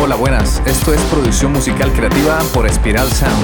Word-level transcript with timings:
Hola, 0.00 0.14
buenas. 0.14 0.62
Esto 0.64 0.94
es 0.94 1.00
producción 1.06 1.50
musical 1.50 1.92
creativa 1.92 2.38
por 2.54 2.70
Spiral 2.70 3.08
Sound. 3.08 3.34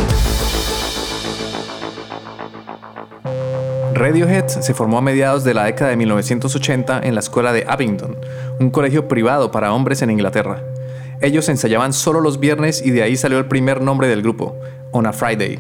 Radiohead 3.95 4.47
se 4.47 4.73
formó 4.73 4.99
a 4.99 5.01
mediados 5.01 5.43
de 5.43 5.53
la 5.53 5.65
década 5.65 5.91
de 5.91 5.97
1980 5.97 7.01
en 7.03 7.15
la 7.15 7.21
escuela 7.21 7.53
de 7.53 7.65
Abingdon, 7.69 8.17
un 8.61 8.71
colegio 8.71 9.09
privado 9.09 9.51
para 9.51 9.73
hombres 9.73 10.01
en 10.03 10.11
Inglaterra. 10.11 10.63
Ellos 11.21 11.49
ensayaban 11.49 11.93
solo 11.93 12.21
los 12.21 12.39
viernes 12.39 12.87
y 12.87 12.93
de 12.93 13.03
ahí 13.03 13.17
salió 13.17 13.39
el 13.39 13.47
primer 13.47 13.83
nombre 13.83 14.07
del 14.07 14.23
grupo, 14.23 14.55
On 14.93 15.07
a 15.07 15.13
Friday. 15.13 15.59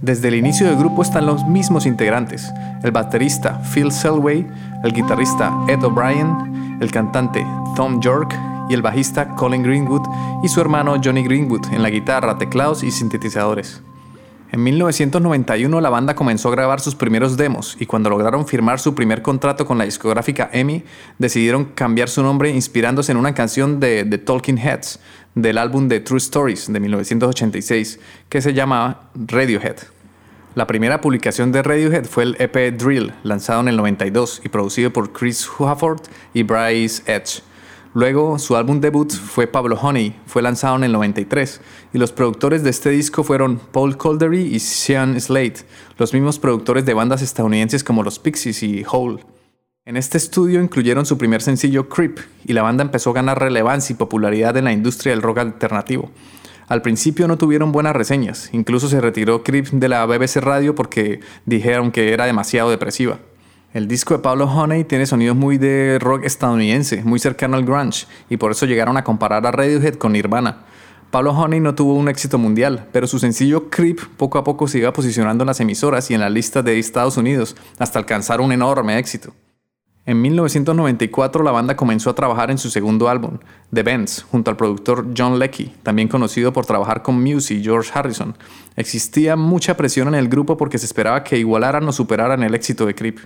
Desde 0.00 0.28
el 0.28 0.34
inicio 0.34 0.66
del 0.66 0.78
grupo 0.78 1.02
están 1.02 1.26
los 1.26 1.46
mismos 1.46 1.84
integrantes, 1.84 2.50
el 2.82 2.90
baterista 2.90 3.60
Phil 3.74 3.92
Selway, 3.92 4.46
el 4.82 4.94
guitarrista 4.94 5.52
Ed 5.68 5.84
O'Brien, 5.84 6.78
el 6.80 6.90
cantante 6.90 7.46
Tom 7.76 8.00
York 8.00 8.34
y 8.70 8.74
el 8.74 8.82
bajista 8.82 9.34
Colin 9.34 9.64
Greenwood 9.64 10.06
y 10.42 10.48
su 10.48 10.60
hermano 10.60 10.94
Johnny 11.02 11.24
Greenwood 11.24 11.72
en 11.72 11.82
la 11.82 11.90
guitarra, 11.90 12.38
teclados 12.38 12.84
y 12.84 12.92
sintetizadores. 12.92 13.82
En 14.52 14.62
1991 14.62 15.80
la 15.80 15.90
banda 15.90 16.14
comenzó 16.14 16.48
a 16.48 16.52
grabar 16.52 16.80
sus 16.80 16.94
primeros 16.94 17.36
demos 17.36 17.76
y 17.78 17.86
cuando 17.86 18.10
lograron 18.10 18.46
firmar 18.46 18.80
su 18.80 18.94
primer 18.94 19.22
contrato 19.22 19.66
con 19.66 19.76
la 19.78 19.84
discográfica 19.84 20.50
EMI, 20.52 20.84
decidieron 21.18 21.66
cambiar 21.66 22.08
su 22.08 22.22
nombre 22.22 22.50
inspirándose 22.50 23.12
en 23.12 23.18
una 23.18 23.34
canción 23.34 23.80
de 23.80 24.04
The 24.04 24.18
Talking 24.18 24.58
Heads 24.58 25.00
del 25.34 25.58
álbum 25.58 25.88
The 25.88 26.00
True 26.00 26.18
Stories 26.18 26.72
de 26.72 26.80
1986 26.80 28.00
que 28.28 28.40
se 28.40 28.54
llamaba 28.54 29.10
Radiohead. 29.14 29.76
La 30.56 30.66
primera 30.66 31.00
publicación 31.00 31.52
de 31.52 31.62
Radiohead 31.62 32.06
fue 32.06 32.24
el 32.24 32.36
EP 32.40 32.76
Drill, 32.76 33.12
lanzado 33.22 33.60
en 33.60 33.68
el 33.68 33.76
92 33.76 34.42
y 34.44 34.48
producido 34.48 34.92
por 34.92 35.12
Chris 35.12 35.48
Hufford 35.48 36.02
y 36.34 36.42
Bryce 36.42 37.02
Edge. 37.06 37.42
Luego, 37.92 38.38
su 38.38 38.54
álbum 38.54 38.80
debut 38.80 39.12
fue 39.12 39.48
Pablo 39.48 39.76
Honey, 39.80 40.14
fue 40.26 40.42
lanzado 40.42 40.76
en 40.76 40.84
el 40.84 40.92
93, 40.92 41.60
y 41.92 41.98
los 41.98 42.12
productores 42.12 42.62
de 42.62 42.70
este 42.70 42.90
disco 42.90 43.24
fueron 43.24 43.58
Paul 43.58 43.96
Coldery 43.96 44.42
y 44.42 44.60
Sean 44.60 45.20
Slade, 45.20 45.64
los 45.98 46.14
mismos 46.14 46.38
productores 46.38 46.86
de 46.86 46.94
bandas 46.94 47.20
estadounidenses 47.20 47.82
como 47.82 48.04
los 48.04 48.20
Pixies 48.20 48.62
y 48.62 48.84
Hole. 48.88 49.24
En 49.84 49.96
este 49.96 50.18
estudio 50.18 50.62
incluyeron 50.62 51.04
su 51.04 51.18
primer 51.18 51.42
sencillo 51.42 51.88
Creep, 51.88 52.20
y 52.44 52.52
la 52.52 52.62
banda 52.62 52.84
empezó 52.84 53.10
a 53.10 53.14
ganar 53.14 53.40
relevancia 53.40 53.92
y 53.92 53.96
popularidad 53.96 54.56
en 54.56 54.66
la 54.66 54.72
industria 54.72 55.12
del 55.12 55.22
rock 55.22 55.38
alternativo. 55.38 56.12
Al 56.68 56.82
principio 56.82 57.26
no 57.26 57.38
tuvieron 57.38 57.72
buenas 57.72 57.96
reseñas, 57.96 58.50
incluso 58.52 58.86
se 58.86 59.00
retiró 59.00 59.42
Creep 59.42 59.66
de 59.66 59.88
la 59.88 60.06
BBC 60.06 60.36
Radio 60.36 60.76
porque 60.76 61.18
dijeron 61.44 61.90
que 61.90 62.12
era 62.12 62.26
demasiado 62.26 62.70
depresiva. 62.70 63.18
El 63.72 63.86
disco 63.86 64.14
de 64.14 64.20
Pablo 64.20 64.46
Honey 64.46 64.82
tiene 64.82 65.06
sonidos 65.06 65.36
muy 65.36 65.56
de 65.56 66.00
rock 66.00 66.24
estadounidense, 66.24 67.04
muy 67.04 67.20
cercano 67.20 67.56
al 67.56 67.64
grunge, 67.64 68.08
y 68.28 68.36
por 68.36 68.50
eso 68.50 68.66
llegaron 68.66 68.96
a 68.96 69.04
comparar 69.04 69.46
a 69.46 69.52
Radiohead 69.52 69.94
con 69.94 70.12
Nirvana. 70.12 70.64
Pablo 71.12 71.30
Honey 71.30 71.60
no 71.60 71.76
tuvo 71.76 71.94
un 71.94 72.08
éxito 72.08 72.36
mundial, 72.36 72.88
pero 72.90 73.06
su 73.06 73.20
sencillo 73.20 73.70
Creep 73.70 74.00
poco 74.16 74.38
a 74.38 74.44
poco 74.44 74.66
se 74.66 74.78
iba 74.78 74.92
posicionando 74.92 75.44
en 75.44 75.46
las 75.46 75.60
emisoras 75.60 76.10
y 76.10 76.14
en 76.14 76.20
la 76.20 76.30
lista 76.30 76.62
de 76.62 76.80
Estados 76.80 77.16
Unidos, 77.16 77.54
hasta 77.78 78.00
alcanzar 78.00 78.40
un 78.40 78.50
enorme 78.50 78.98
éxito. 78.98 79.32
En 80.04 80.20
1994 80.20 81.44
la 81.44 81.52
banda 81.52 81.76
comenzó 81.76 82.10
a 82.10 82.16
trabajar 82.16 82.50
en 82.50 82.58
su 82.58 82.70
segundo 82.70 83.08
álbum, 83.08 83.38
The 83.72 83.84
Bends, 83.84 84.26
junto 84.28 84.50
al 84.50 84.56
productor 84.56 85.06
John 85.16 85.38
Leckie, 85.38 85.76
también 85.84 86.08
conocido 86.08 86.52
por 86.52 86.66
trabajar 86.66 87.02
con 87.02 87.22
Muse 87.22 87.54
y 87.54 87.62
George 87.62 87.92
Harrison. 87.94 88.36
Existía 88.74 89.36
mucha 89.36 89.76
presión 89.76 90.08
en 90.08 90.14
el 90.14 90.28
grupo 90.28 90.56
porque 90.56 90.78
se 90.78 90.86
esperaba 90.86 91.22
que 91.22 91.38
igualaran 91.38 91.86
o 91.86 91.92
superaran 91.92 92.42
el 92.42 92.56
éxito 92.56 92.84
de 92.84 92.96
Creep. 92.96 93.20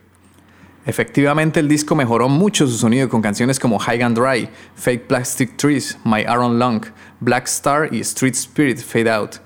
Efectivamente, 0.86 1.60
el 1.60 1.68
disco 1.68 1.94
mejoró 1.94 2.28
mucho 2.28 2.66
su 2.66 2.76
sonido 2.76 3.08
con 3.08 3.22
canciones 3.22 3.58
como 3.58 3.78
High 3.78 4.02
and 4.02 4.18
Dry, 4.18 4.48
Fake 4.74 5.06
Plastic 5.06 5.56
Trees, 5.56 5.98
My 6.04 6.20
Iron 6.20 6.58
Lung, 6.58 6.84
Black 7.20 7.46
Star 7.46 7.88
y 7.92 8.00
Street 8.00 8.34
Spirit 8.34 8.78
Fade 8.78 9.10
Out. 9.10 9.36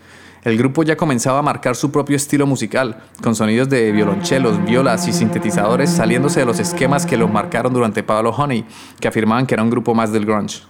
El 0.43 0.57
grupo 0.57 0.83
ya 0.83 0.97
comenzaba 0.97 1.39
a 1.41 1.43
marcar 1.43 1.77
su 1.77 1.93
propio 1.93 2.17
estilo 2.17 2.47
musical, 2.47 3.03
con 3.23 3.35
sonidos 3.35 3.69
de 3.69 3.93
violonchelos, 3.93 4.65
violas 4.65 5.07
y 5.07 5.13
sintetizadores 5.13 5.91
saliéndose 5.91 6.41
de 6.41 6.47
los 6.47 6.59
esquemas 6.59 7.07
que 7.07 7.17
lo 7.17 7.29
marcaron 7.29 7.73
durante 7.73 8.03
Pablo 8.03 8.31
Honey, 8.31 8.65
que 8.99 9.09
afirmaban 9.09 9.47
que 9.47 9.55
era 9.55 9.63
un 9.63 9.71
grupo 9.71 9.95
más 9.95 10.13
del 10.13 10.25
grunge. 10.25 10.63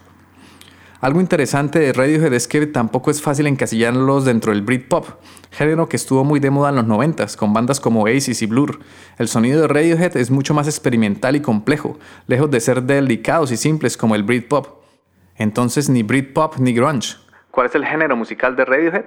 Algo 1.01 1.21
interesante 1.21 1.79
de 1.79 1.93
Radiohead 1.93 2.33
es 2.33 2.45
que 2.45 2.67
tampoco 2.67 3.09
es 3.09 3.21
fácil 3.21 3.47
encasillarlos 3.47 4.25
dentro 4.25 4.51
del 4.51 4.63
Britpop, 4.63 5.05
género 5.49 5.87
que 5.87 5.95
estuvo 5.95 6.25
muy 6.25 6.41
de 6.41 6.49
moda 6.49 6.71
en 6.71 6.75
los 6.75 6.87
90 6.87 7.25
con 7.37 7.53
bandas 7.53 7.79
como 7.79 8.03
Oasis 8.03 8.41
y 8.41 8.47
Blur. 8.47 8.79
El 9.17 9.29
sonido 9.29 9.61
de 9.61 9.69
Radiohead 9.69 10.17
es 10.17 10.29
mucho 10.29 10.53
más 10.53 10.67
experimental 10.67 11.37
y 11.37 11.41
complejo, 11.41 11.97
lejos 12.27 12.51
de 12.51 12.59
ser 12.59 12.83
delicados 12.83 13.49
y 13.53 13.55
simples 13.57 13.95
como 13.95 14.13
el 14.13 14.23
Britpop. 14.23 14.83
Entonces 15.37 15.89
ni 15.89 16.03
Britpop 16.03 16.57
ni 16.57 16.73
grunge. 16.73 17.15
¿Cuál 17.49 17.67
es 17.67 17.75
el 17.75 17.85
género 17.85 18.17
musical 18.17 18.57
de 18.57 18.65
Radiohead? 18.65 19.05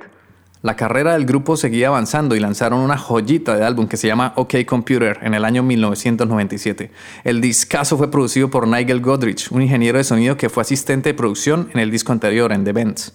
La 0.62 0.76
carrera 0.76 1.14
del 1.14 1.26
grupo 1.26 1.56
seguía 1.56 1.88
avanzando 1.88 2.36
y 2.36 2.40
lanzaron 2.40 2.78
una 2.78 2.96
joyita 2.96 3.56
de 3.56 3.64
álbum 3.64 3.88
que 3.88 3.96
se 3.96 4.06
llama 4.06 4.32
OK 4.36 4.64
Computer 4.64 5.18
en 5.22 5.34
el 5.34 5.44
año 5.44 5.64
1997. 5.64 6.92
El 7.24 7.40
discazo 7.40 7.98
fue 7.98 8.12
producido 8.12 8.48
por 8.48 8.68
Nigel 8.68 9.00
Godrich, 9.00 9.50
un 9.50 9.62
ingeniero 9.62 9.98
de 9.98 10.04
sonido 10.04 10.36
que 10.36 10.48
fue 10.48 10.60
asistente 10.60 11.08
de 11.08 11.14
producción 11.14 11.68
en 11.74 11.80
el 11.80 11.90
disco 11.90 12.12
anterior, 12.12 12.52
en 12.52 12.62
The 12.62 12.72
Bends. 12.72 13.12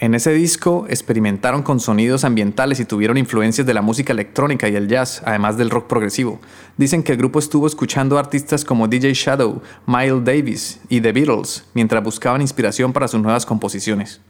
En 0.00 0.16
ese 0.16 0.32
disco 0.32 0.86
experimentaron 0.88 1.62
con 1.62 1.78
sonidos 1.78 2.24
ambientales 2.24 2.80
y 2.80 2.84
tuvieron 2.84 3.16
influencias 3.16 3.64
de 3.64 3.74
la 3.74 3.82
música 3.82 4.12
electrónica 4.12 4.68
y 4.68 4.74
el 4.74 4.88
jazz, 4.88 5.22
además 5.24 5.56
del 5.56 5.70
rock 5.70 5.86
progresivo. 5.86 6.40
Dicen 6.76 7.04
que 7.04 7.12
el 7.12 7.18
grupo 7.18 7.38
estuvo 7.38 7.68
escuchando 7.68 8.18
artistas 8.18 8.64
como 8.64 8.88
DJ 8.88 9.12
Shadow, 9.14 9.62
Miles 9.86 10.24
Davis 10.24 10.80
y 10.88 11.00
The 11.00 11.12
Beatles 11.12 11.64
mientras 11.74 12.02
buscaban 12.02 12.40
inspiración 12.40 12.92
para 12.92 13.06
sus 13.06 13.20
nuevas 13.22 13.46
composiciones. 13.46 14.20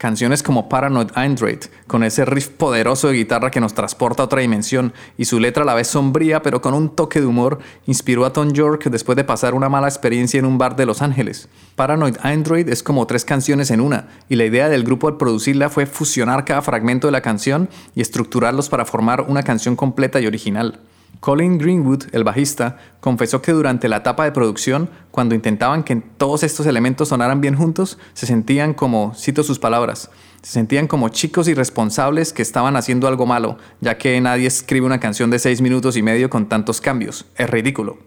Canciones 0.00 0.42
como 0.42 0.70
Paranoid 0.70 1.10
Android, 1.14 1.58
con 1.86 2.04
ese 2.04 2.24
riff 2.24 2.48
poderoso 2.48 3.08
de 3.08 3.16
guitarra 3.16 3.50
que 3.50 3.60
nos 3.60 3.74
transporta 3.74 4.22
a 4.22 4.24
otra 4.24 4.40
dimensión, 4.40 4.94
y 5.18 5.26
su 5.26 5.38
letra 5.38 5.62
a 5.62 5.66
la 5.66 5.74
vez 5.74 5.88
sombría 5.88 6.40
pero 6.40 6.62
con 6.62 6.72
un 6.72 6.96
toque 6.96 7.20
de 7.20 7.26
humor, 7.26 7.58
inspiró 7.84 8.24
a 8.24 8.32
Tom 8.32 8.50
York 8.52 8.84
después 8.84 9.14
de 9.16 9.24
pasar 9.24 9.52
una 9.52 9.68
mala 9.68 9.88
experiencia 9.88 10.38
en 10.38 10.46
un 10.46 10.56
bar 10.56 10.74
de 10.74 10.86
Los 10.86 11.02
Ángeles. 11.02 11.50
Paranoid 11.76 12.16
Android 12.22 12.66
es 12.70 12.82
como 12.82 13.06
tres 13.06 13.26
canciones 13.26 13.70
en 13.70 13.82
una, 13.82 14.08
y 14.30 14.36
la 14.36 14.46
idea 14.46 14.70
del 14.70 14.84
grupo 14.84 15.06
al 15.06 15.18
producirla 15.18 15.68
fue 15.68 15.84
fusionar 15.84 16.46
cada 16.46 16.62
fragmento 16.62 17.06
de 17.06 17.12
la 17.12 17.20
canción 17.20 17.68
y 17.94 18.00
estructurarlos 18.00 18.70
para 18.70 18.86
formar 18.86 19.26
una 19.28 19.42
canción 19.42 19.76
completa 19.76 20.18
y 20.18 20.26
original. 20.26 20.80
Colin 21.20 21.58
Greenwood, 21.58 22.04
el 22.12 22.24
bajista, 22.24 22.78
confesó 23.00 23.42
que 23.42 23.52
durante 23.52 23.90
la 23.90 23.98
etapa 23.98 24.24
de 24.24 24.32
producción, 24.32 24.88
cuando 25.10 25.34
intentaban 25.34 25.84
que 25.84 25.96
todos 25.96 26.42
estos 26.42 26.64
elementos 26.64 27.08
sonaran 27.08 27.42
bien 27.42 27.56
juntos, 27.56 27.98
se 28.14 28.24
sentían 28.24 28.72
como, 28.72 29.12
cito 29.14 29.42
sus 29.42 29.58
palabras, 29.58 30.10
se 30.40 30.52
sentían 30.52 30.86
como 30.86 31.10
chicos 31.10 31.46
irresponsables 31.46 32.32
que 32.32 32.40
estaban 32.40 32.74
haciendo 32.74 33.06
algo 33.06 33.26
malo, 33.26 33.58
ya 33.80 33.98
que 33.98 34.18
nadie 34.22 34.46
escribe 34.46 34.86
una 34.86 34.98
canción 34.98 35.30
de 35.30 35.38
seis 35.38 35.60
minutos 35.60 35.98
y 35.98 36.02
medio 36.02 36.30
con 36.30 36.48
tantos 36.48 36.80
cambios. 36.80 37.26
Es 37.36 37.50
ridículo. 37.50 37.98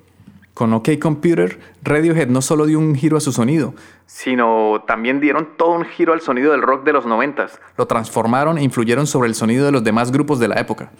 Con 0.56 0.74
OK 0.74 0.90
Computer, 1.00 1.60
Radiohead 1.84 2.28
no 2.28 2.42
solo 2.42 2.66
dio 2.66 2.80
un 2.80 2.96
giro 2.96 3.18
a 3.18 3.22
su 3.22 3.32
sonido, 3.32 3.76
sino 4.08 4.84
también 4.88 5.20
dieron 5.20 5.50
todo 5.58 5.72
un 5.72 5.86
giro 5.86 6.14
al 6.14 6.22
sonido 6.22 6.52
del 6.52 6.62
rock 6.64 6.84
de 6.84 6.94
los 6.94 7.06
noventas. 7.06 7.60
Lo 7.78 7.86
transformaron 7.86 8.58
e 8.58 8.64
influyeron 8.64 9.06
sobre 9.06 9.30
el 9.30 9.36
sonido 9.36 9.66
de 9.66 9.72
los 9.72 9.84
demás 9.84 10.12
grupos 10.12 10.40
de 10.40 10.48
la 10.48 10.60
época. 10.60 10.92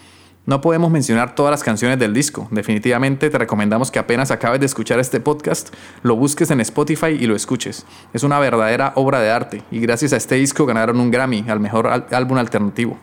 No 0.46 0.60
podemos 0.60 0.92
mencionar 0.92 1.36
todas 1.36 1.52
las 1.52 1.64
canciones 1.64 1.98
del 2.00 2.14
disco. 2.14 2.50
Definitivamente 2.52 3.30
te 3.30 3.38
recomendamos 3.38 3.92
que 3.92 4.00
apenas 4.00 4.30
acabes 4.30 4.60
de 4.60 4.66
escuchar 4.66 5.00
este 5.00 5.22
podcast, 5.22 5.74
lo 6.02 6.18
busques 6.18 6.52
en 6.52 6.60
Spotify 6.60 7.12
y 7.18 7.28
lo 7.28 7.36
escuches. 7.38 7.86
Es 8.12 8.24
una 8.24 8.40
verdadera 8.40 8.92
obra 8.96 9.22
de 9.22 9.32
arte 9.32 9.64
y 9.72 9.80
gracias 9.80 10.12
a 10.12 10.18
este 10.18 10.36
disco 10.36 10.66
ganaron 10.66 11.00
un 11.00 11.12
Grammy 11.12 11.46
al 11.48 11.62
mejor 11.62 11.88
álbum 11.88 12.38
alternativo. 12.38 13.00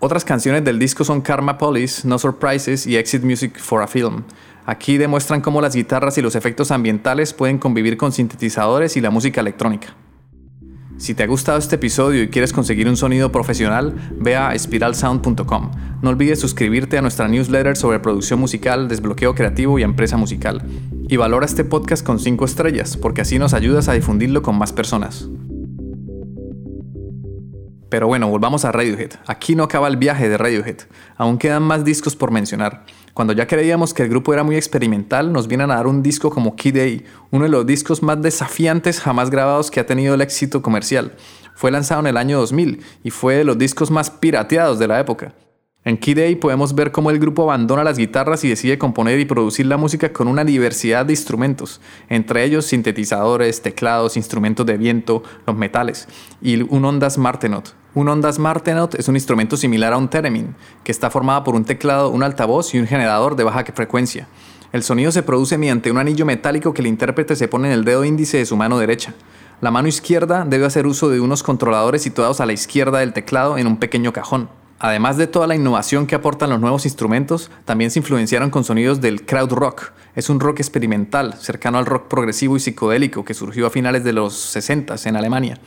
Otras 0.00 0.24
canciones 0.24 0.64
del 0.64 0.78
disco 0.78 1.04
son 1.04 1.20
Karma 1.20 1.58
Police, 1.58 2.08
No 2.08 2.18
Surprises 2.18 2.86
y 2.86 2.96
Exit 2.96 3.22
Music 3.22 3.58
for 3.58 3.82
a 3.82 3.86
Film. 3.86 4.22
Aquí 4.64 4.96
demuestran 4.96 5.42
cómo 5.42 5.60
las 5.60 5.74
guitarras 5.74 6.16
y 6.16 6.22
los 6.22 6.36
efectos 6.36 6.70
ambientales 6.70 7.34
pueden 7.34 7.58
convivir 7.58 7.98
con 7.98 8.12
sintetizadores 8.12 8.96
y 8.96 9.02
la 9.02 9.10
música 9.10 9.42
electrónica. 9.42 9.94
Si 10.98 11.14
te 11.14 11.22
ha 11.22 11.26
gustado 11.28 11.58
este 11.58 11.76
episodio 11.76 12.24
y 12.24 12.28
quieres 12.28 12.52
conseguir 12.52 12.88
un 12.88 12.96
sonido 12.96 13.30
profesional, 13.30 13.94
ve 14.18 14.34
a 14.34 14.58
spiralsound.com. 14.58 15.70
No 16.02 16.10
olvides 16.10 16.40
suscribirte 16.40 16.98
a 16.98 17.02
nuestra 17.02 17.28
newsletter 17.28 17.76
sobre 17.76 18.00
producción 18.00 18.40
musical, 18.40 18.88
desbloqueo 18.88 19.34
creativo 19.36 19.78
y 19.78 19.84
empresa 19.84 20.16
musical. 20.16 20.62
Y 21.08 21.16
valora 21.16 21.46
este 21.46 21.64
podcast 21.64 22.04
con 22.04 22.18
5 22.18 22.44
estrellas, 22.44 22.96
porque 22.96 23.20
así 23.20 23.38
nos 23.38 23.54
ayudas 23.54 23.88
a 23.88 23.92
difundirlo 23.92 24.42
con 24.42 24.58
más 24.58 24.72
personas. 24.72 25.28
Pero 27.88 28.06
bueno, 28.06 28.28
volvamos 28.28 28.64
a 28.64 28.72
Radiohead. 28.72 29.12
Aquí 29.26 29.54
no 29.54 29.64
acaba 29.64 29.88
el 29.88 29.96
viaje 29.96 30.28
de 30.28 30.36
Radiohead. 30.36 30.80
Aún 31.16 31.38
quedan 31.38 31.62
más 31.62 31.84
discos 31.84 32.16
por 32.16 32.30
mencionar. 32.30 32.84
Cuando 33.14 33.32
ya 33.32 33.46
creíamos 33.46 33.94
que 33.94 34.02
el 34.02 34.10
grupo 34.10 34.34
era 34.34 34.44
muy 34.44 34.56
experimental, 34.56 35.32
nos 35.32 35.48
vienen 35.48 35.70
a 35.70 35.76
dar 35.76 35.86
un 35.86 36.02
disco 36.02 36.30
como 36.30 36.54
Key 36.54 36.72
Day, 36.72 37.04
uno 37.30 37.44
de 37.44 37.50
los 37.50 37.66
discos 37.66 38.02
más 38.02 38.20
desafiantes 38.20 39.00
jamás 39.00 39.30
grabados 39.30 39.70
que 39.70 39.80
ha 39.80 39.86
tenido 39.86 40.14
el 40.14 40.20
éxito 40.20 40.60
comercial. 40.60 41.16
Fue 41.54 41.70
lanzado 41.70 42.00
en 42.02 42.08
el 42.08 42.16
año 42.18 42.38
2000 42.38 42.84
y 43.02 43.10
fue 43.10 43.36
de 43.36 43.44
los 43.44 43.58
discos 43.58 43.90
más 43.90 44.10
pirateados 44.10 44.78
de 44.78 44.86
la 44.86 45.00
época. 45.00 45.34
En 45.88 45.96
Key 45.96 46.12
Day 46.12 46.34
podemos 46.34 46.74
ver 46.74 46.92
cómo 46.92 47.08
el 47.08 47.18
grupo 47.18 47.44
abandona 47.44 47.82
las 47.82 47.96
guitarras 47.96 48.44
y 48.44 48.50
decide 48.50 48.76
componer 48.76 49.18
y 49.20 49.24
producir 49.24 49.64
la 49.64 49.78
música 49.78 50.12
con 50.12 50.28
una 50.28 50.44
diversidad 50.44 51.06
de 51.06 51.14
instrumentos, 51.14 51.80
entre 52.10 52.44
ellos 52.44 52.66
sintetizadores, 52.66 53.62
teclados, 53.62 54.18
instrumentos 54.18 54.66
de 54.66 54.76
viento, 54.76 55.22
los 55.46 55.56
metales 55.56 56.06
y 56.42 56.60
un 56.60 56.84
Ondas 56.84 57.16
Martenot. 57.16 57.74
Un 57.94 58.06
Ondas 58.10 58.38
Martenot 58.38 58.96
es 58.96 59.08
un 59.08 59.16
instrumento 59.16 59.56
similar 59.56 59.94
a 59.94 59.96
un 59.96 60.10
theremin, 60.10 60.54
que 60.84 60.92
está 60.92 61.08
formado 61.08 61.42
por 61.42 61.54
un 61.54 61.64
teclado, 61.64 62.10
un 62.10 62.22
altavoz 62.22 62.74
y 62.74 62.78
un 62.78 62.86
generador 62.86 63.34
de 63.34 63.44
baja 63.44 63.64
frecuencia. 63.72 64.28
El 64.74 64.82
sonido 64.82 65.10
se 65.10 65.22
produce 65.22 65.56
mediante 65.56 65.90
un 65.90 65.96
anillo 65.96 66.26
metálico 66.26 66.74
que 66.74 66.82
el 66.82 66.88
intérprete 66.88 67.34
se 67.34 67.48
pone 67.48 67.68
en 67.68 67.72
el 67.72 67.86
dedo 67.86 68.04
índice 68.04 68.36
de 68.36 68.44
su 68.44 68.58
mano 68.58 68.78
derecha. 68.78 69.14
La 69.62 69.70
mano 69.70 69.88
izquierda 69.88 70.44
debe 70.44 70.66
hacer 70.66 70.86
uso 70.86 71.08
de 71.08 71.20
unos 71.20 71.42
controladores 71.42 72.02
situados 72.02 72.42
a 72.42 72.46
la 72.46 72.52
izquierda 72.52 72.98
del 72.98 73.14
teclado 73.14 73.56
en 73.56 73.66
un 73.66 73.78
pequeño 73.78 74.12
cajón. 74.12 74.50
Además 74.80 75.16
de 75.16 75.26
toda 75.26 75.48
la 75.48 75.56
innovación 75.56 76.06
que 76.06 76.14
aportan 76.14 76.50
los 76.50 76.60
nuevos 76.60 76.84
instrumentos, 76.84 77.50
también 77.64 77.90
se 77.90 77.98
influenciaron 77.98 78.50
con 78.50 78.62
sonidos 78.62 79.00
del 79.00 79.26
crowd 79.26 79.52
rock. 79.52 79.92
Es 80.14 80.30
un 80.30 80.38
rock 80.38 80.60
experimental, 80.60 81.34
cercano 81.34 81.78
al 81.78 81.86
rock 81.86 82.06
progresivo 82.06 82.56
y 82.56 82.60
psicodélico 82.60 83.24
que 83.24 83.34
surgió 83.34 83.66
a 83.66 83.70
finales 83.70 84.04
de 84.04 84.12
los 84.12 84.34
60 84.34 84.94
en 85.04 85.16
Alemania. 85.16 85.58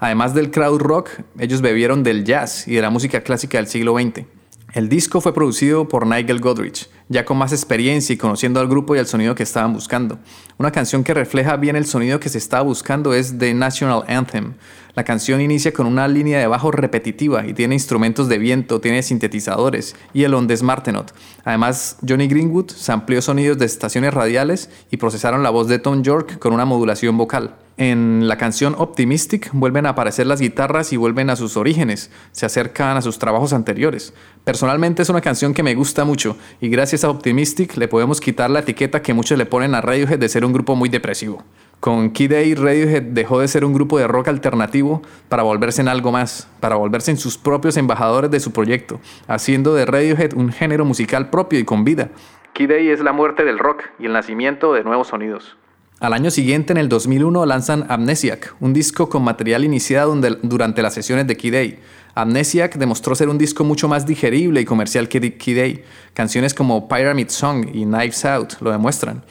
Además 0.00 0.34
del 0.34 0.50
crowd 0.50 0.80
rock, 0.80 1.10
ellos 1.38 1.62
bebieron 1.62 2.02
del 2.02 2.24
jazz 2.24 2.68
y 2.68 2.74
de 2.74 2.82
la 2.82 2.90
música 2.90 3.22
clásica 3.22 3.56
del 3.56 3.68
siglo 3.68 3.94
XX. 3.94 4.26
El 4.72 4.88
disco 4.88 5.20
fue 5.20 5.34
producido 5.34 5.86
por 5.86 6.06
Nigel 6.06 6.40
Godrich, 6.40 6.88
ya 7.10 7.26
con 7.26 7.36
más 7.36 7.52
experiencia 7.52 8.14
y 8.14 8.16
conociendo 8.16 8.58
al 8.58 8.68
grupo 8.68 8.96
y 8.96 8.98
al 8.98 9.06
sonido 9.06 9.34
que 9.34 9.42
estaban 9.42 9.74
buscando. 9.74 10.18
Una 10.56 10.72
canción 10.72 11.04
que 11.04 11.12
refleja 11.12 11.58
bien 11.58 11.76
el 11.76 11.84
sonido 11.84 12.18
que 12.18 12.30
se 12.30 12.38
estaba 12.38 12.62
buscando 12.62 13.12
es 13.12 13.36
The 13.36 13.52
National 13.52 14.04
Anthem. 14.08 14.54
La 14.94 15.04
canción 15.04 15.42
inicia 15.42 15.74
con 15.74 15.86
una 15.86 16.08
línea 16.08 16.38
de 16.38 16.46
bajo 16.46 16.70
repetitiva 16.70 17.46
y 17.46 17.52
tiene 17.52 17.74
instrumentos 17.74 18.30
de 18.30 18.38
viento, 18.38 18.80
tiene 18.80 19.02
sintetizadores 19.02 19.94
y 20.14 20.24
el 20.24 20.32
Ondes 20.32 20.62
Martenot. 20.62 21.12
Además, 21.44 21.98
Johnny 22.08 22.26
Greenwood 22.26 22.70
amplió 22.88 23.20
sonidos 23.20 23.58
de 23.58 23.66
estaciones 23.66 24.14
radiales 24.14 24.70
y 24.90 24.96
procesaron 24.96 25.42
la 25.42 25.50
voz 25.50 25.68
de 25.68 25.80
Tom 25.80 26.02
York 26.02 26.38
con 26.38 26.54
una 26.54 26.64
modulación 26.64 27.18
vocal. 27.18 27.56
En 27.84 28.28
la 28.28 28.36
canción 28.36 28.76
Optimistic 28.78 29.50
vuelven 29.52 29.86
a 29.86 29.88
aparecer 29.88 30.28
las 30.28 30.40
guitarras 30.40 30.92
y 30.92 30.96
vuelven 30.96 31.30
a 31.30 31.34
sus 31.34 31.56
orígenes, 31.56 32.12
se 32.30 32.46
acercan 32.46 32.96
a 32.96 33.02
sus 33.02 33.18
trabajos 33.18 33.52
anteriores. 33.52 34.14
Personalmente 34.44 35.02
es 35.02 35.08
una 35.08 35.20
canción 35.20 35.52
que 35.52 35.64
me 35.64 35.74
gusta 35.74 36.04
mucho 36.04 36.36
y 36.60 36.68
gracias 36.68 37.02
a 37.02 37.10
Optimistic 37.10 37.76
le 37.76 37.88
podemos 37.88 38.20
quitar 38.20 38.50
la 38.50 38.60
etiqueta 38.60 39.02
que 39.02 39.14
muchos 39.14 39.36
le 39.36 39.46
ponen 39.46 39.74
a 39.74 39.80
Radiohead 39.80 40.20
de 40.20 40.28
ser 40.28 40.44
un 40.44 40.52
grupo 40.52 40.76
muy 40.76 40.90
depresivo. 40.90 41.42
Con 41.80 42.10
Kid 42.10 42.30
Day, 42.30 42.54
Radiohead 42.54 43.02
dejó 43.02 43.40
de 43.40 43.48
ser 43.48 43.64
un 43.64 43.74
grupo 43.74 43.98
de 43.98 44.06
rock 44.06 44.28
alternativo 44.28 45.02
para 45.28 45.42
volverse 45.42 45.82
en 45.82 45.88
algo 45.88 46.12
más, 46.12 46.48
para 46.60 46.76
volverse 46.76 47.10
en 47.10 47.16
sus 47.16 47.36
propios 47.36 47.76
embajadores 47.76 48.30
de 48.30 48.38
su 48.38 48.52
proyecto, 48.52 49.00
haciendo 49.26 49.74
de 49.74 49.86
Radiohead 49.86 50.34
un 50.34 50.52
género 50.52 50.84
musical 50.84 51.30
propio 51.30 51.58
y 51.58 51.64
con 51.64 51.82
vida. 51.82 52.10
Kid 52.52 52.68
Day 52.68 52.90
es 52.90 53.00
la 53.00 53.12
muerte 53.12 53.44
del 53.44 53.58
rock 53.58 53.86
y 53.98 54.06
el 54.06 54.12
nacimiento 54.12 54.72
de 54.72 54.84
nuevos 54.84 55.08
sonidos. 55.08 55.56
Al 56.02 56.14
año 56.14 56.32
siguiente, 56.32 56.72
en 56.72 56.78
el 56.78 56.88
2001, 56.88 57.46
lanzan 57.46 57.86
Amnesiac, 57.88 58.56
un 58.58 58.72
disco 58.72 59.08
con 59.08 59.22
material 59.22 59.64
iniciado 59.64 60.12
durante 60.42 60.82
las 60.82 60.94
sesiones 60.94 61.28
de 61.28 61.36
Key 61.36 61.52
Day. 61.52 61.78
Amnesiac 62.16 62.74
demostró 62.74 63.14
ser 63.14 63.28
un 63.28 63.38
disco 63.38 63.62
mucho 63.62 63.86
más 63.86 64.04
digerible 64.04 64.60
y 64.60 64.64
comercial 64.64 65.08
que 65.08 65.38
Key 65.38 65.54
Day. 65.54 65.84
Canciones 66.12 66.54
como 66.54 66.88
Pyramid 66.88 67.28
Song 67.28 67.68
y 67.72 67.84
Knives 67.84 68.24
Out 68.24 68.54
lo 68.60 68.72
demuestran. 68.72 69.22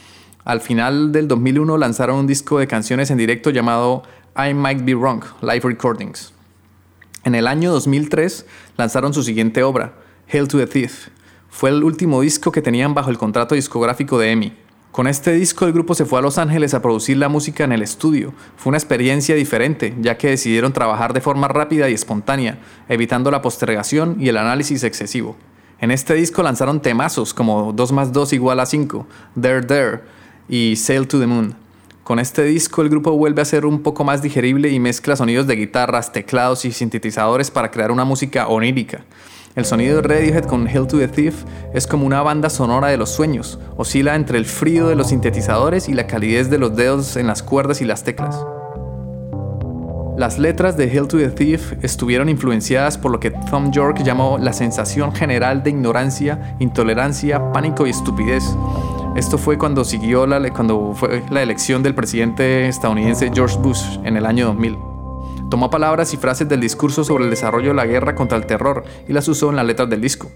Al 0.46 0.62
final 0.62 1.12
del 1.12 1.28
2001 1.28 1.78
lanzaron 1.78 2.20
un 2.20 2.26
disco 2.26 2.58
de 2.58 2.68
canciones 2.68 3.12
en 3.12 3.18
directo 3.18 3.50
llamado 3.50 4.04
I 4.38 4.54
Might 4.54 4.86
Be 4.86 4.96
Wrong, 4.96 5.26
Live 5.42 5.64
Recordings. 5.64 6.32
En 7.26 7.36
el 7.36 7.48
año 7.48 7.74
2003 7.74 8.46
lanzaron 8.78 9.14
su 9.14 9.24
siguiente 9.24 9.62
obra, 9.64 9.96
Hail 10.32 10.48
to 10.48 10.58
the 10.58 10.68
Thief. 10.68 11.10
Fue 11.50 11.70
el 11.70 11.84
último 11.84 12.22
disco 12.22 12.54
que 12.54 12.62
tenían 12.62 12.94
bajo 12.94 13.10
el 13.10 13.18
contrato 13.18 13.56
discográfico 13.56 14.18
de 14.18 14.32
EMI. 14.32 14.61
Con 14.92 15.08
este 15.08 15.32
disco 15.32 15.66
el 15.66 15.72
grupo 15.72 15.96
se 15.96 16.04
fue 16.04 16.20
a 16.20 16.22
Los 16.22 16.38
Ángeles 16.38 16.74
a 16.74 16.82
producir 16.82 17.16
la 17.16 17.30
música 17.30 17.64
en 17.64 17.72
el 17.72 17.82
estudio. 17.82 18.34
Fue 18.58 18.72
una 18.72 18.78
experiencia 18.78 19.36
diferente, 19.36 19.96
ya 20.02 20.18
que 20.18 20.28
decidieron 20.28 20.74
trabajar 20.74 21.14
de 21.14 21.22
forma 21.22 21.48
rápida 21.48 21.90
y 21.90 21.94
espontánea, 21.94 22.60
evitando 22.90 23.32
la 23.32 23.42
postergación 23.42 24.18
y 24.20 24.28
el 24.28 24.36
análisis 24.36 24.84
excesivo. 24.84 25.38
En 25.80 25.92
este 25.92 26.14
disco 26.14 26.44
lanzaron 26.44 26.82
temazos 26.82 27.34
como 27.34 27.72
2 27.72 27.92
más 27.94 28.12
2 28.12 28.34
igual 28.34 28.60
a 28.60 28.66
5, 28.66 29.08
There 29.40 29.62
There 29.62 30.02
y 30.50 30.76
Sail 30.76 31.08
to 31.08 31.22
the 31.22 31.28
Moon. 31.28 31.56
Con 32.04 32.20
este 32.20 32.44
disco 32.44 32.82
el 32.82 32.90
grupo 32.90 33.14
vuelve 33.14 33.42
a 33.42 33.46
ser 33.46 33.66
un 33.66 33.84
poco 33.84 34.04
más 34.04 34.22
digerible 34.22 34.72
y 34.72 34.82
mezcla 34.82 35.16
sonidos 35.16 35.48
de 35.48 35.56
guitarras, 35.56 36.12
teclados 36.12 36.66
y 36.66 36.74
sintetizadores 36.74 37.50
para 37.50 37.72
crear 37.72 37.92
una 37.92 38.04
música 38.04 38.50
onírica. 38.50 39.06
El 39.54 39.66
sonido 39.66 40.02
de 40.02 40.08
Radiohead 40.08 40.46
con 40.46 40.66
Hell 40.66 40.88
to 40.88 40.98
the 40.98 41.10
Thief 41.10 41.44
es 41.74 41.86
como 41.86 42.06
una 42.06 42.22
banda 42.22 42.50
sonora 42.50 42.88
de 42.88 42.96
los 42.96 43.10
sueños, 43.10 43.60
oscila 43.76 44.16
entre 44.16 44.38
el 44.38 44.46
frío 44.46 44.88
de 44.88 44.96
los 44.96 45.10
sintetizadores 45.10 45.90
y 45.90 45.94
la 45.94 46.08
calidez 46.08 46.50
de 46.50 46.58
los 46.58 46.74
dedos 46.74 47.18
en 47.18 47.28
las 47.28 47.44
cuerdas 47.44 47.82
y 47.82 47.86
las 47.86 48.06
teclas. 48.06 48.46
Las 50.18 50.40
letras 50.40 50.78
de 50.78 50.86
Hell 50.86 51.08
to 51.08 51.18
the 51.18 51.30
Thief 51.32 51.74
estuvieron 51.84 52.30
influenciadas 52.30 52.98
por 52.98 53.12
lo 53.12 53.20
que 53.20 53.32
Tom 53.32 53.72
York 53.72 54.04
llamó 54.04 54.38
la 54.38 54.54
sensación 54.54 55.14
general 55.14 55.64
de 55.64 55.72
ignorancia, 55.72 56.56
intolerancia, 56.60 57.52
pánico 57.52 57.86
y 57.86 57.90
estupidez. 57.90 58.44
Esto 59.18 59.38
fue 59.38 59.58
cuando 59.58 59.84
siguió 59.84 60.26
la, 60.28 60.50
cuando 60.54 60.94
fue 60.94 61.24
la 61.30 61.42
elección 61.42 61.84
del 61.84 61.94
presidente 61.94 62.70
estadounidense 62.70 63.32
George 63.34 63.58
Bush 63.60 64.00
en 64.06 64.16
el 64.16 64.26
año 64.26 64.46
2000. 64.46 64.91
Tomó 65.52 65.70
palabras 65.70 66.14
y 66.14 66.18
frases 66.18 66.48
del 66.48 66.62
discurso 66.62 67.04
sobre 67.04 67.26
el 67.26 67.30
desarrollo 67.30 67.72
de 67.72 67.76
la 67.76 67.86
guerra 67.86 68.16
contra 68.16 68.38
el 68.38 68.46
terror 68.46 68.86
y 69.10 69.12
las 69.12 69.28
usó 69.28 69.50
en 69.50 69.58
las 69.58 69.66
letras 69.66 69.90
del 69.90 70.00
disco. 70.00 70.32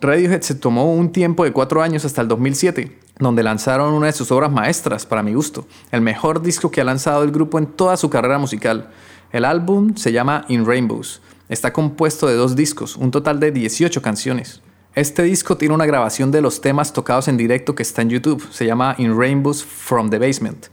Radiohead 0.00 0.42
se 0.42 0.54
tomó 0.54 0.94
un 0.94 1.10
tiempo 1.10 1.42
de 1.42 1.52
cuatro 1.52 1.82
años 1.82 2.04
hasta 2.04 2.22
el 2.22 2.28
2007, 2.28 3.00
donde 3.18 3.42
lanzaron 3.42 3.92
una 3.94 4.06
de 4.06 4.12
sus 4.12 4.30
obras 4.30 4.52
maestras, 4.52 5.06
para 5.06 5.24
mi 5.24 5.34
gusto, 5.34 5.66
el 5.90 6.02
mejor 6.02 6.40
disco 6.40 6.70
que 6.70 6.80
ha 6.80 6.84
lanzado 6.84 7.24
el 7.24 7.32
grupo 7.32 7.58
en 7.58 7.66
toda 7.66 7.96
su 7.96 8.10
carrera 8.10 8.38
musical. 8.38 8.90
El 9.32 9.44
álbum 9.44 9.96
se 9.96 10.12
llama 10.12 10.44
In 10.46 10.64
Rainbows. 10.64 11.20
Está 11.48 11.72
compuesto 11.72 12.28
de 12.28 12.36
dos 12.36 12.54
discos, 12.54 12.94
un 12.94 13.10
total 13.10 13.40
de 13.40 13.50
18 13.50 14.00
canciones. 14.02 14.62
Este 14.94 15.24
disco 15.24 15.56
tiene 15.56 15.74
una 15.74 15.86
grabación 15.86 16.30
de 16.30 16.42
los 16.42 16.60
temas 16.60 16.92
tocados 16.92 17.26
en 17.26 17.36
directo 17.36 17.74
que 17.74 17.82
está 17.82 18.02
en 18.02 18.10
YouTube. 18.10 18.46
Se 18.52 18.66
llama 18.66 18.94
In 18.98 19.18
Rainbows 19.18 19.64
from 19.64 20.10
the 20.10 20.18
Basement. 20.20 20.68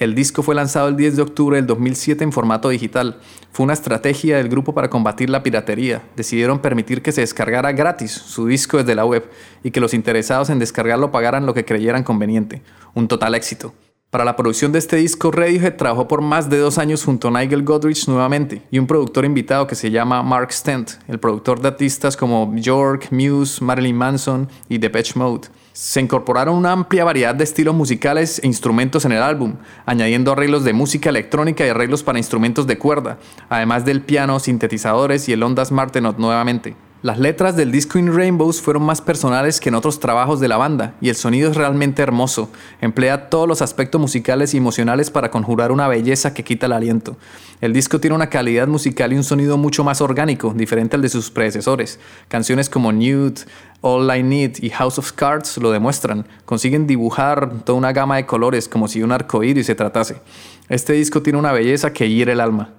El 0.00 0.14
disco 0.14 0.42
fue 0.42 0.54
lanzado 0.54 0.88
el 0.88 0.96
10 0.96 1.16
de 1.16 1.22
octubre 1.22 1.56
del 1.56 1.66
2007 1.66 2.24
en 2.24 2.32
formato 2.32 2.70
digital. 2.70 3.20
Fue 3.52 3.64
una 3.64 3.74
estrategia 3.74 4.38
del 4.38 4.48
grupo 4.48 4.72
para 4.72 4.88
combatir 4.88 5.28
la 5.28 5.42
piratería. 5.42 6.02
Decidieron 6.16 6.60
permitir 6.60 7.02
que 7.02 7.12
se 7.12 7.20
descargara 7.20 7.72
gratis 7.72 8.12
su 8.12 8.46
disco 8.46 8.78
desde 8.78 8.94
la 8.94 9.04
web 9.04 9.30
y 9.62 9.72
que 9.72 9.80
los 9.80 9.92
interesados 9.92 10.48
en 10.48 10.58
descargarlo 10.58 11.12
pagaran 11.12 11.44
lo 11.44 11.52
que 11.52 11.66
creyeran 11.66 12.02
conveniente. 12.02 12.62
Un 12.94 13.08
total 13.08 13.34
éxito. 13.34 13.74
Para 14.08 14.24
la 14.24 14.36
producción 14.36 14.72
de 14.72 14.78
este 14.78 14.96
disco, 14.96 15.30
Radiohead 15.32 15.76
trabajó 15.76 16.08
por 16.08 16.22
más 16.22 16.48
de 16.48 16.56
dos 16.56 16.78
años 16.78 17.04
junto 17.04 17.28
a 17.28 17.38
Nigel 17.38 17.62
Godrich 17.62 18.08
nuevamente 18.08 18.62
y 18.70 18.78
un 18.78 18.86
productor 18.86 19.26
invitado 19.26 19.66
que 19.66 19.74
se 19.74 19.90
llama 19.90 20.22
Mark 20.22 20.50
Stent, 20.50 20.92
el 21.08 21.20
productor 21.20 21.60
de 21.60 21.68
artistas 21.68 22.16
como 22.16 22.46
Bjork, 22.46 23.12
Muse, 23.12 23.62
Marilyn 23.62 23.96
Manson 23.96 24.48
y 24.66 24.78
Depeche 24.78 25.12
Mode. 25.18 25.48
Se 25.72 26.00
incorporaron 26.00 26.56
una 26.56 26.72
amplia 26.72 27.04
variedad 27.04 27.34
de 27.34 27.44
estilos 27.44 27.74
musicales 27.74 28.40
e 28.42 28.46
instrumentos 28.46 29.04
en 29.04 29.12
el 29.12 29.22
álbum, 29.22 29.54
añadiendo 29.86 30.32
arreglos 30.32 30.64
de 30.64 30.72
música 30.72 31.10
electrónica 31.10 31.64
y 31.64 31.68
arreglos 31.68 32.02
para 32.02 32.18
instrumentos 32.18 32.66
de 32.66 32.76
cuerda, 32.76 33.18
además 33.48 33.84
del 33.84 34.02
piano, 34.02 34.40
sintetizadores 34.40 35.28
y 35.28 35.32
el 35.32 35.42
Ondas 35.42 35.70
Martenot 35.70 36.18
nuevamente. 36.18 36.74
Las 37.02 37.18
letras 37.18 37.56
del 37.56 37.72
disco 37.72 37.98
In 37.98 38.14
Rainbows 38.14 38.60
fueron 38.60 38.82
más 38.82 39.00
personales 39.00 39.58
que 39.58 39.70
en 39.70 39.74
otros 39.74 40.00
trabajos 40.00 40.38
de 40.38 40.48
la 40.48 40.58
banda, 40.58 40.92
y 41.00 41.08
el 41.08 41.14
sonido 41.14 41.50
es 41.50 41.56
realmente 41.56 42.02
hermoso. 42.02 42.50
Emplea 42.82 43.30
todos 43.30 43.48
los 43.48 43.62
aspectos 43.62 43.98
musicales 43.98 44.52
y 44.52 44.58
emocionales 44.58 45.10
para 45.10 45.30
conjurar 45.30 45.72
una 45.72 45.88
belleza 45.88 46.34
que 46.34 46.44
quita 46.44 46.66
el 46.66 46.74
aliento. 46.74 47.16
El 47.62 47.72
disco 47.72 48.00
tiene 48.00 48.16
una 48.16 48.28
calidad 48.28 48.68
musical 48.68 49.14
y 49.14 49.16
un 49.16 49.24
sonido 49.24 49.56
mucho 49.56 49.82
más 49.82 50.02
orgánico, 50.02 50.52
diferente 50.54 50.94
al 50.94 51.00
de 51.00 51.08
sus 51.08 51.30
predecesores. 51.30 51.98
Canciones 52.28 52.68
como 52.68 52.92
Nude, 52.92 53.46
All 53.80 54.14
I 54.14 54.22
Need 54.22 54.58
y 54.60 54.68
House 54.68 54.98
of 54.98 55.12
Cards 55.12 55.56
lo 55.56 55.70
demuestran. 55.70 56.26
Consiguen 56.44 56.86
dibujar 56.86 57.62
toda 57.64 57.78
una 57.78 57.94
gama 57.94 58.16
de 58.16 58.26
colores 58.26 58.68
como 58.68 58.88
si 58.88 59.02
un 59.02 59.12
arco 59.12 59.42
iris 59.42 59.64
se 59.64 59.74
tratase. 59.74 60.20
Este 60.68 60.92
disco 60.92 61.22
tiene 61.22 61.38
una 61.38 61.52
belleza 61.52 61.94
que 61.94 62.10
hiere 62.10 62.32
el 62.32 62.40
alma. 62.40 62.74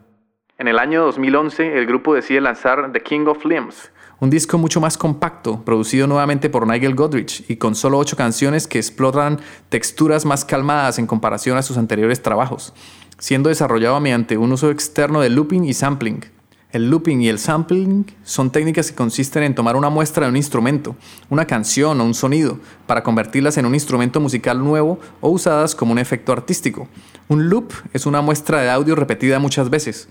En 0.60 0.68
el 0.68 0.78
año 0.78 1.04
2011, 1.06 1.76
el 1.76 1.88
grupo 1.88 2.14
decide 2.14 2.40
lanzar 2.40 2.92
The 2.94 3.02
King 3.02 3.26
of 3.26 3.44
Limbs, 3.46 3.92
un 4.22 4.30
disco 4.30 4.60
mucho 4.60 4.80
más 4.80 5.00
compacto, 5.00 5.66
producido 5.66 6.06
nuevamente 6.06 6.48
por 6.48 6.68
Nigel 6.68 6.94
Godrich 6.94 7.44
y 7.50 7.56
con 7.56 7.74
solo 7.74 7.98
ocho 7.98 8.16
canciones 8.16 8.68
que 8.68 8.78
explotan 8.78 9.40
texturas 9.70 10.26
más 10.26 10.46
calmadas 10.46 11.00
en 11.00 11.08
comparación 11.08 11.58
a 11.58 11.64
sus 11.64 11.76
anteriores 11.76 12.22
trabajos, 12.22 12.72
siendo 13.18 13.50
desarrollado 13.50 14.00
mediante 14.00 14.38
un 14.38 14.52
uso 14.52 14.70
externo 14.70 15.22
de 15.22 15.32
looping 15.32 15.64
y 15.64 15.74
sampling. 15.74 16.24
El 16.72 16.92
looping 16.92 17.20
y 17.22 17.30
el 17.30 17.40
sampling 17.40 18.06
son 18.24 18.52
técnicas 18.52 18.92
que 18.92 18.96
consisten 18.96 19.42
en 19.42 19.56
tomar 19.56 19.76
una 19.76 19.90
muestra 19.90 20.28
de 20.28 20.30
un 20.30 20.38
instrumento, 20.38 20.96
una 21.32 21.46
canción 21.46 22.00
o 22.00 22.06
un 22.06 22.14
sonido, 22.14 22.60
para 22.86 23.02
convertirlas 23.02 23.58
en 23.58 23.66
un 23.66 23.74
instrumento 23.74 24.20
musical 24.20 24.60
nuevo 24.60 25.00
o 25.20 25.30
usadas 25.30 25.74
como 25.74 25.94
un 25.94 26.00
efecto 26.00 26.32
artístico. 26.32 26.88
Un 27.28 27.50
loop 27.50 27.74
es 27.92 28.06
una 28.06 28.22
muestra 28.22 28.62
de 28.62 28.70
audio 28.70 28.96
repetida 28.96 29.40
muchas 29.40 29.72
veces. 29.72 30.08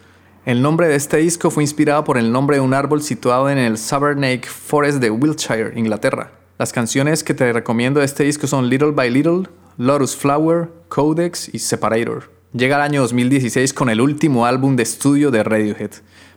El 0.51 0.63
nombre 0.63 0.89
de 0.89 0.97
este 0.97 1.19
disco 1.19 1.49
fue 1.49 1.63
inspirado 1.63 2.03
por 2.03 2.19
el 2.19 2.33
nombre 2.33 2.57
de 2.57 2.61
un 2.61 2.75
árbol 2.75 3.03
situado 3.03 3.49
en 3.49 3.57
el 3.57 3.79
Savernake 3.79 4.49
Forest 4.49 4.99
de 4.99 5.09
Wiltshire, 5.09 5.79
Inglaterra. 5.79 6.33
Las 6.59 6.73
canciones 6.73 7.23
que 7.23 7.35
te 7.35 7.53
recomiendo 7.53 8.01
de 8.01 8.07
este 8.07 8.25
disco 8.25 8.49
son 8.49 8.69
Little 8.69 8.91
by 8.91 9.13
Little, 9.13 9.45
Lotus 9.79 10.17
Flower, 10.17 10.69
Codex 10.89 11.55
y 11.55 11.61
Separator. 11.61 12.33
Llega 12.53 12.75
el 12.75 12.83
año 12.83 13.01
2016 13.03 13.73
con 13.73 13.91
el 13.91 14.01
último 14.01 14.45
álbum 14.45 14.75
de 14.75 14.83
estudio 14.83 15.31
de 15.31 15.45
Radiohead. 15.45 15.93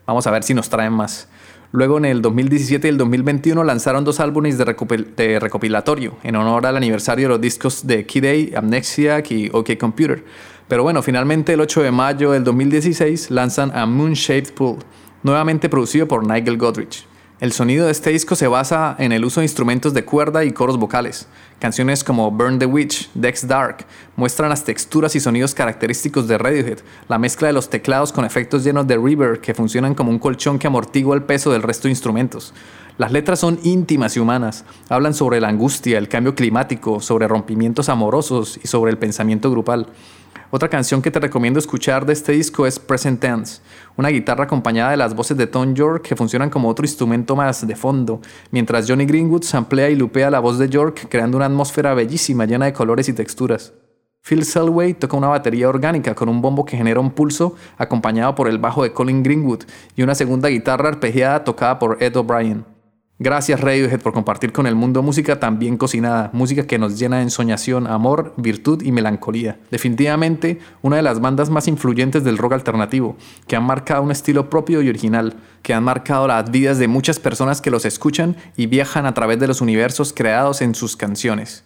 Vamos 0.06 0.28
a 0.28 0.32
ver 0.32 0.44
si 0.44 0.54
nos 0.54 0.70
traen 0.70 0.94
más. 0.94 1.28
Luego 1.72 1.98
en 1.98 2.06
el 2.06 2.22
2017 2.22 2.88
y 2.88 2.92
el 2.92 3.00
2021 3.00 3.64
lanzaron 3.64 4.04
dos 4.04 4.20
álbumes 4.20 4.60
de, 4.60 5.40
recopilatorio 5.40 6.18
en 6.22 6.36
honor 6.36 6.68
al 6.68 6.78
aniversario 6.78 7.30
de 7.30 7.30
los 7.30 7.42
discos 7.42 7.88
de 7.88 8.06
Kid 8.06 8.54
A, 8.54 8.60
Amnesiac 8.60 9.32
y 9.32 9.50
OK 9.52 9.76
Computer. 9.80 10.24
Pero 10.68 10.84
bueno, 10.84 11.02
finalmente 11.02 11.54
el 11.54 11.62
8 11.62 11.84
de 11.84 11.92
mayo 11.92 12.32
del 12.32 12.44
2016 12.44 13.32
lanzan 13.32 13.76
a 13.76 13.86
Moonshaped 13.86 14.54
Pool, 14.54 14.80
nuevamente 15.22 15.70
producido 15.70 16.08
por 16.08 16.26
Nigel 16.26 16.58
Godrich. 16.58 17.06
El 17.44 17.52
sonido 17.52 17.88
de 17.88 17.92
este 17.92 18.12
disco 18.12 18.38
se 18.38 18.48
basa 18.48 18.96
en 19.00 19.12
el 19.12 19.26
uso 19.26 19.42
de 19.42 19.46
instrumentos 19.46 19.94
de 19.94 20.06
cuerda 20.06 20.46
y 20.46 20.54
coros 20.54 20.78
vocales. 20.78 21.28
Canciones 21.60 22.02
como 22.02 22.32
Burn 22.32 22.58
the 22.58 22.66
Witch, 22.66 23.10
Dex 23.14 23.46
Dark 23.46 23.86
muestran 24.16 24.50
las 24.50 24.64
texturas 24.64 25.14
y 25.16 25.20
sonidos 25.20 25.54
característicos 25.54 26.28
de 26.30 26.38
Radiohead, 26.38 26.80
la 27.10 27.18
mezcla 27.18 27.48
de 27.48 27.54
los 27.54 27.70
teclados 27.70 28.14
con 28.14 28.24
efectos 28.24 28.64
llenos 28.64 28.88
de 28.88 28.96
reverb 28.96 29.42
que 29.42 29.54
funcionan 29.54 29.94
como 29.94 30.10
un 30.10 30.20
colchón 30.20 30.58
que 30.58 30.68
amortigua 30.68 31.18
el 31.18 31.24
peso 31.24 31.52
del 31.52 31.64
resto 31.64 31.90
de 31.90 31.92
instrumentos. 31.92 32.54
Las 32.98 33.12
letras 33.12 33.40
son 33.40 33.60
íntimas 33.64 34.16
y 34.16 34.20
humanas, 34.20 34.66
hablan 34.88 35.16
sobre 35.16 35.42
la 35.42 35.48
angustia, 35.48 35.98
el 35.98 36.08
cambio 36.08 36.36
climático, 36.36 37.00
sobre 37.00 37.28
rompimientos 37.28 37.90
amorosos 37.90 38.60
y 38.64 38.68
sobre 38.68 38.92
el 38.92 39.00
pensamiento 39.00 39.50
grupal. 39.50 39.88
Otra 40.52 40.70
canción 40.70 41.02
que 41.02 41.10
te 41.10 41.20
recomiendo 41.20 41.58
escuchar 41.58 42.06
de 42.06 42.14
este 42.14 42.34
disco 42.34 42.68
es 42.68 42.78
Present 42.78 43.20
Tense, 43.20 43.62
una 43.98 44.10
guitarra 44.10 44.44
acompañada 44.44 44.92
de 44.92 44.98
las 44.98 45.16
voces 45.16 45.36
de 45.36 45.48
Tom 45.48 45.74
York 45.74 46.04
que 46.08 46.16
funcionan 46.16 46.52
como 46.52 46.70
otro 46.70 46.86
instrumento 46.86 47.36
más 47.36 47.66
de 47.66 47.76
fondo, 47.76 48.22
mientras 48.52 48.88
Johnny 48.88 49.06
Greenwood 49.06 49.42
samplea 49.42 49.90
y 49.90 49.96
lupea 49.96 50.30
la 50.30 50.40
voz 50.40 50.60
de 50.60 50.70
York 50.70 51.08
creando 51.10 51.38
una 51.38 51.48
atmósfera 51.48 51.96
bellísima 51.96 52.46
llena 52.46 52.66
de 52.66 52.74
colores 52.74 53.10
y 53.10 53.14
texturas. 53.14 53.74
Phil 54.22 54.46
Selway 54.46 54.94
toca 54.94 55.18
una 55.18 55.30
batería 55.30 55.68
orgánica 55.68 56.14
con 56.14 56.30
un 56.30 56.44
bombo 56.44 56.64
que 56.64 56.78
genera 56.78 57.00
un 57.00 57.10
pulso 57.10 57.56
acompañado 57.80 58.36
por 58.36 58.48
el 58.48 58.60
bajo 58.60 58.84
de 58.84 58.94
Colin 58.94 59.24
Greenwood 59.24 59.64
y 59.96 60.04
una 60.04 60.14
segunda 60.14 60.50
guitarra 60.50 60.90
arpegiada 60.90 61.44
tocada 61.44 61.80
por 61.80 61.98
Ed 62.00 62.16
O'Brien. 62.16 62.73
Gracias 63.24 63.62
Radiohead 63.62 64.02
por 64.02 64.12
compartir 64.12 64.52
con 64.52 64.68
el 64.68 64.76
mundo 64.76 65.02
música 65.02 65.40
tan 65.40 65.58
bien 65.58 65.78
cocinada, 65.78 66.30
música 66.34 66.68
que 66.68 66.78
nos 66.78 67.00
llena 67.00 67.16
de 67.16 67.24
ensoñación, 67.24 67.88
amor, 67.88 68.34
virtud 68.36 68.82
y 68.84 68.92
melancolía. 68.92 69.58
Definitivamente 69.72 70.60
una 70.82 70.98
de 70.98 71.04
las 71.04 71.22
bandas 71.22 71.50
más 71.50 71.70
influyentes 71.70 72.26
del 72.26 72.38
rock 72.38 72.52
alternativo, 72.52 73.16
que 73.48 73.56
han 73.56 73.64
marcado 73.64 74.04
un 74.04 74.12
estilo 74.12 74.50
propio 74.50 74.82
y 74.82 74.90
original, 74.90 75.38
que 75.62 75.74
han 75.74 75.86
marcado 75.86 76.28
las 76.28 76.52
vidas 76.52 76.80
de 76.80 76.90
muchas 76.90 77.18
personas 77.18 77.62
que 77.62 77.72
los 77.72 77.86
escuchan 77.86 78.36
y 78.58 78.68
viajan 78.68 79.06
a 79.06 79.14
través 79.14 79.40
de 79.40 79.48
los 79.48 79.62
universos 79.62 80.12
creados 80.12 80.62
en 80.62 80.76
sus 80.76 80.98
canciones. 80.98 81.64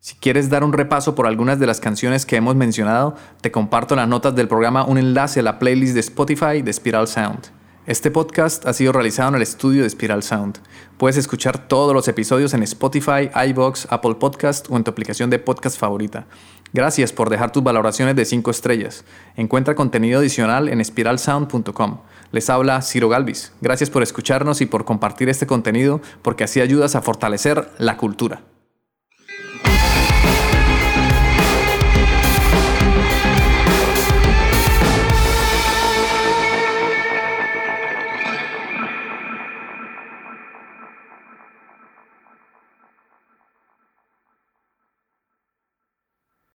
Si 0.00 0.16
quieres 0.16 0.50
dar 0.50 0.64
un 0.64 0.72
repaso 0.72 1.14
por 1.14 1.28
algunas 1.28 1.60
de 1.60 1.68
las 1.68 1.78
canciones 1.78 2.26
que 2.26 2.34
hemos 2.34 2.56
mencionado, 2.56 3.14
te 3.40 3.52
comparto 3.52 3.94
las 3.94 4.08
notas 4.08 4.34
del 4.34 4.48
programa 4.48 4.84
un 4.84 4.98
enlace 4.98 5.38
a 5.38 5.44
la 5.44 5.60
playlist 5.60 5.94
de 5.94 6.00
Spotify 6.00 6.60
de 6.60 6.72
Spiral 6.72 7.06
Sound. 7.06 7.61
Este 7.84 8.12
podcast 8.12 8.64
ha 8.64 8.72
sido 8.74 8.92
realizado 8.92 9.30
en 9.30 9.34
el 9.34 9.42
estudio 9.42 9.82
de 9.82 9.90
Spiral 9.90 10.22
Sound. 10.22 10.60
Puedes 10.98 11.16
escuchar 11.16 11.66
todos 11.66 11.92
los 11.92 12.06
episodios 12.06 12.54
en 12.54 12.62
Spotify, 12.62 13.28
iBox, 13.48 13.88
Apple 13.90 14.14
Podcast 14.14 14.70
o 14.70 14.76
en 14.76 14.84
tu 14.84 14.92
aplicación 14.92 15.30
de 15.30 15.40
podcast 15.40 15.80
favorita. 15.80 16.26
Gracias 16.72 17.12
por 17.12 17.28
dejar 17.28 17.50
tus 17.50 17.64
valoraciones 17.64 18.14
de 18.14 18.24
5 18.24 18.52
estrellas. 18.52 19.04
Encuentra 19.34 19.74
contenido 19.74 20.20
adicional 20.20 20.68
en 20.68 20.84
spiralsound.com. 20.84 21.98
Les 22.30 22.48
habla 22.50 22.82
Ciro 22.82 23.08
Galvis. 23.08 23.52
Gracias 23.60 23.90
por 23.90 24.04
escucharnos 24.04 24.60
y 24.60 24.66
por 24.66 24.84
compartir 24.84 25.28
este 25.28 25.48
contenido 25.48 26.00
porque 26.22 26.44
así 26.44 26.60
ayudas 26.60 26.94
a 26.94 27.02
fortalecer 27.02 27.68
la 27.78 27.96
cultura. 27.96 28.42